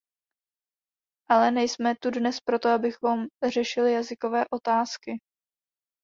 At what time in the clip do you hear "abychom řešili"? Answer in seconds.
2.69-3.91